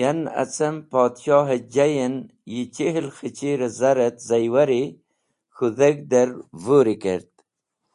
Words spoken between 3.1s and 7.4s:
khichir-e zar et ziwari k̃hũ dheg̃her vũri kert.